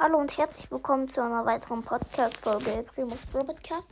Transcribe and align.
Hallo 0.00 0.18
und 0.18 0.38
herzlich 0.38 0.70
willkommen 0.70 1.10
zu 1.10 1.20
einer 1.20 1.44
weiteren 1.44 1.82
Podcast-Folge 1.82 2.84
Primus 2.84 3.26
Pro 3.26 3.40
Podcast. 3.40 3.90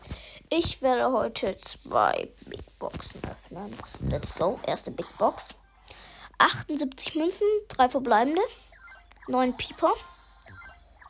Ich 0.51 0.81
werde 0.81 1.11
heute 1.11 1.59
zwei 1.59 2.29
Big 2.47 2.63
Boxen 2.79 3.21
öffnen. 3.25 3.77
Let's 4.03 4.33
go. 4.37 4.61
Erste 4.65 4.93
Big 4.93 5.07
Box. 5.19 5.57
78 6.39 7.17
Münzen, 7.17 7.49
3 7.71 7.89
verbleibende, 7.89 8.41
9 9.27 9.57
Pieper, 9.57 9.93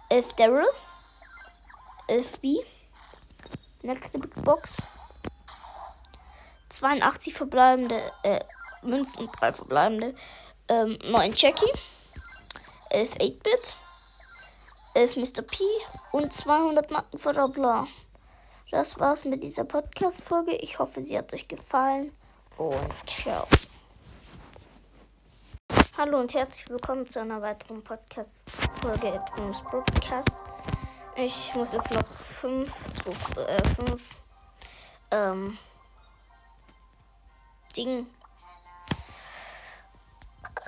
11 0.08 0.32
Daryl, 0.36 0.64
11 2.08 2.40
B. 2.40 2.56
Nächste 3.82 4.18
Big 4.18 4.34
Box. 4.44 4.78
82 6.70 7.34
verbleibende 7.34 8.00
äh, 8.22 8.40
Münzen, 8.80 9.28
3 9.30 9.52
verbleibende, 9.52 10.14
ähm, 10.68 10.96
9 11.04 11.34
Jackie, 11.36 11.70
11 12.88 13.10
8-Bit, 13.16 13.74
11 14.96 15.16
Mr. 15.18 15.42
P 15.42 15.62
und 16.12 16.32
200 16.32 16.90
Markenverdoppler. 16.90 17.86
Das 18.70 18.98
war's 18.98 19.26
mit 19.26 19.42
dieser 19.42 19.64
Podcast-Folge. 19.64 20.52
Ich 20.52 20.78
hoffe, 20.78 21.02
sie 21.02 21.18
hat 21.18 21.34
euch 21.34 21.46
gefallen 21.46 22.16
und 22.56 22.80
ciao. 23.06 23.46
Hallo 25.98 26.18
und 26.18 26.32
herzlich 26.32 26.70
willkommen 26.70 27.06
zu 27.10 27.20
einer 27.20 27.42
weiteren 27.42 27.84
Podcast-Folge 27.84 29.22
im 29.36 29.52
Podcast. 29.70 30.32
Ich 31.14 31.54
muss 31.54 31.74
jetzt 31.74 31.90
noch 31.90 32.06
fünf, 32.06 32.74
äh, 33.36 33.62
fünf 33.74 34.08
ähm, 35.10 35.58
Ding 37.76 38.06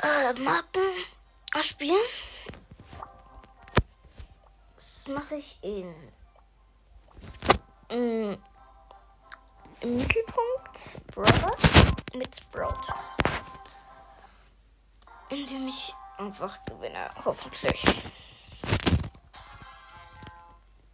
äh, 0.02 0.38
Marken 0.40 0.82
spielen. 1.62 1.96
Mache 5.08 5.36
ich 5.36 5.58
in, 5.62 5.94
in 7.88 8.30
mm, 8.30 8.36
im 9.80 9.96
Mittelpunkt 9.96 11.06
Brother 11.14 11.56
mit 12.14 12.36
Sprout. 12.36 12.74
Indem 15.30 15.68
ich 15.68 15.94
einfach 16.18 16.62
gewinne, 16.66 17.08
hoffentlich. 17.24 17.82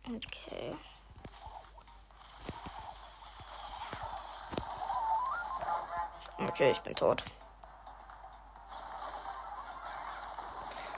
Okay. 0.06 0.76
Okay, 6.38 6.70
ich 6.70 6.80
bin 6.80 6.94
tot. 6.94 7.24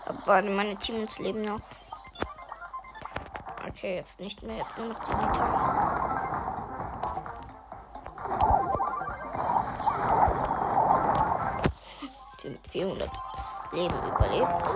Aber 0.04 0.42
meine 0.42 0.76
Teams 0.76 1.18
leben 1.18 1.42
noch. 1.42 1.60
Okay, 3.76 3.96
jetzt 3.96 4.20
nicht 4.20 4.42
mehr. 4.42 4.56
Jetzt 4.56 4.78
nur 4.78 4.88
noch 4.88 4.98
die 5.04 5.10
Nita. 5.10 6.46
Sie 12.38 12.48
mit 12.48 12.66
400 12.70 13.10
Leben 13.72 13.94
überlebt. 13.94 14.74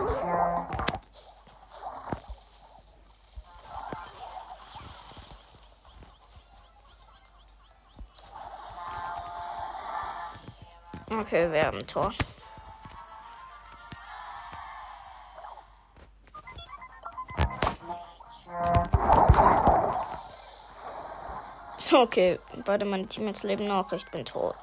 Okay, 11.11 11.51
wir 11.51 11.67
haben 11.67 11.79
ein 11.79 11.87
Tor. 11.87 12.13
Okay, 21.93 22.39
beide 22.65 22.85
meine 22.85 23.07
Teammates 23.07 23.43
leben 23.43 23.67
noch. 23.67 23.93
Ich 23.93 24.07
bin 24.07 24.25
tot. 24.25 24.55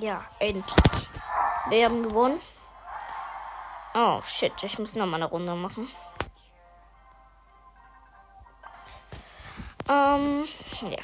Ja, 0.00 0.24
endlich. 0.38 0.64
Wir 1.68 1.84
haben 1.86 2.02
gewonnen. 2.02 2.40
Oh, 3.94 4.20
shit. 4.24 4.52
Ich 4.62 4.78
muss 4.78 4.94
noch 4.94 5.06
mal 5.06 5.16
eine 5.16 5.26
Runde 5.26 5.54
machen. 5.54 5.88
Ähm, 9.88 10.44
ja. 10.82 11.02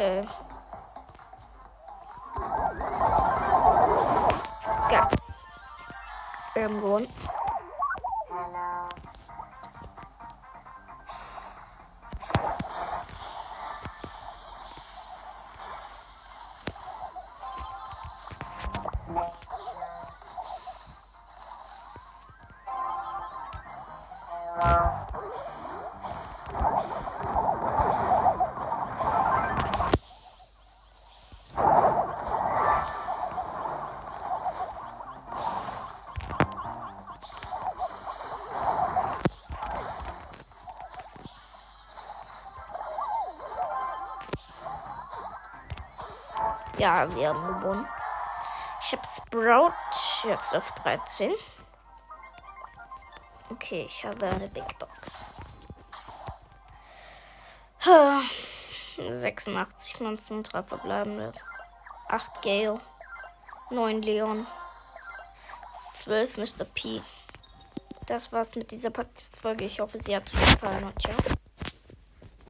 Okay. 0.00 0.24
Geil. 4.88 5.08
Wir 6.54 6.64
haben 6.64 6.80
gewonnen. 6.80 7.08
Ja, 46.80 47.14
wir 47.14 47.28
haben 47.28 47.60
gewonnen. 47.60 47.86
Ich 48.80 48.92
habe 48.92 49.02
Sprout 49.06 49.74
jetzt 50.24 50.56
auf 50.56 50.70
13. 50.76 51.30
Okay, 53.50 53.84
ich 53.86 54.02
habe 54.02 54.26
eine 54.26 54.48
Big 54.48 54.64
Box. 54.78 55.26
86 59.10 60.00
Münzen, 60.00 60.42
3 60.42 60.62
verbleibende. 60.62 61.34
8 62.08 62.40
Gale. 62.40 62.80
9 63.68 64.00
Leon. 64.00 64.46
12 65.92 66.38
Mr. 66.38 66.64
P. 66.64 67.02
Das 68.06 68.32
war's 68.32 68.54
mit 68.54 68.70
dieser 68.70 68.88
Podcast-Folge. 68.88 69.66
Ich 69.66 69.80
hoffe, 69.80 70.02
sie 70.02 70.16
hat 70.16 70.32
euch 70.32 70.54
gefallen. 70.54 70.84
Und 70.84 71.02
ciao. 71.02 71.14